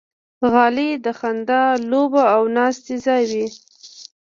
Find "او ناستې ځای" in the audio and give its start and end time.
2.35-3.23